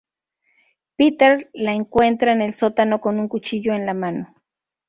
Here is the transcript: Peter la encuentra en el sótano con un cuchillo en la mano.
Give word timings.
Peter 0.95 1.51
la 1.53 1.73
encuentra 1.73 2.31
en 2.31 2.41
el 2.41 2.55
sótano 2.55 2.99
con 3.01 3.19
un 3.19 3.27
cuchillo 3.27 3.75
en 3.75 3.85
la 3.85 3.93
mano. 3.93 4.33